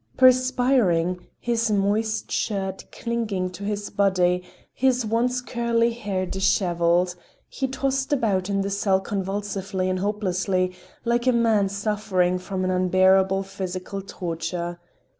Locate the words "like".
11.05-11.27